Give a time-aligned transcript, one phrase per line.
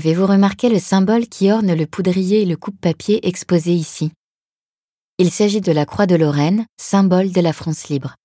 [0.00, 4.12] Avez-vous remarqué le symbole qui orne le poudrier et le coupe-papier exposé ici?
[5.18, 8.16] Il s'agit de la croix de Lorraine, symbole de la France libre.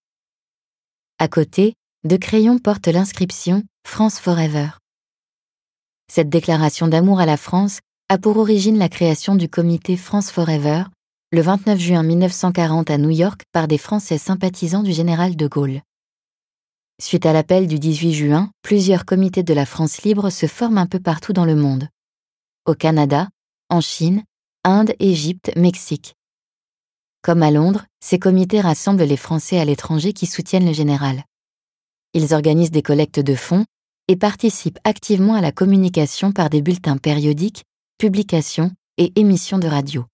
[1.20, 1.74] À côté,
[2.06, 4.70] deux crayons portent l'inscription France Forever.
[6.10, 10.86] Cette déclaration d'amour à la France a pour origine la création du comité France Forever
[11.34, 15.82] le 29 juin 1940 à New York par des Français sympathisants du général de Gaulle.
[17.02, 20.86] Suite à l'appel du 18 juin, plusieurs comités de la France libre se forment un
[20.86, 21.90] peu partout dans le monde.
[22.66, 23.28] Au Canada,
[23.70, 24.24] en Chine,
[24.64, 26.16] Inde, Égypte, Mexique.
[27.22, 31.26] Comme à Londres, ces comités rassemblent les Français à l'étranger qui soutiennent le général.
[32.14, 33.66] Ils organisent des collectes de fonds
[34.08, 37.66] et participent activement à la communication par des bulletins périodiques,
[37.98, 40.06] publications et émissions de radio.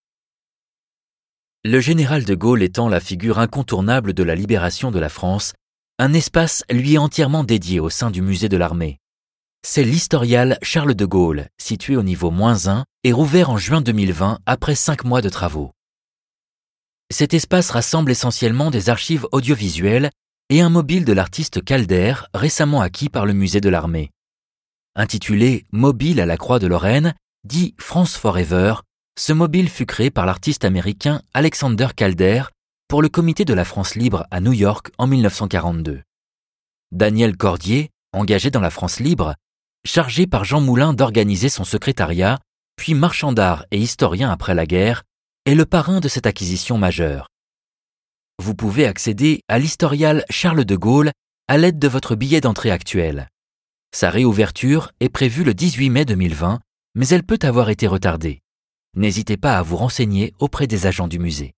[1.64, 5.54] Le général de Gaulle étant la figure incontournable de la libération de la France,
[6.02, 8.98] un espace lui est entièrement dédié au sein du musée de l'armée.
[9.64, 14.40] C'est l'historial Charles de Gaulle, situé au niveau moins 1 et rouvert en juin 2020
[14.48, 15.74] après cinq mois de travaux.
[17.12, 20.10] Cet espace rassemble essentiellement des archives audiovisuelles
[20.50, 24.10] et un mobile de l'artiste Calder récemment acquis par le musée de l'armée.
[24.96, 28.74] Intitulé Mobile à la Croix de Lorraine, dit France Forever,
[29.20, 32.46] ce mobile fut créé par l'artiste américain Alexander Calder
[32.92, 36.02] pour le Comité de la France libre à New York en 1942.
[36.92, 39.36] Daniel Cordier, engagé dans la France libre,
[39.86, 42.40] chargé par Jean Moulin d'organiser son secrétariat,
[42.76, 45.04] puis marchand d'art et historien après la guerre,
[45.46, 47.30] est le parrain de cette acquisition majeure.
[48.40, 51.12] Vous pouvez accéder à l'historial Charles de Gaulle
[51.48, 53.30] à l'aide de votre billet d'entrée actuel.
[53.96, 56.60] Sa réouverture est prévue le 18 mai 2020,
[56.96, 58.42] mais elle peut avoir été retardée.
[58.98, 61.54] N'hésitez pas à vous renseigner auprès des agents du musée.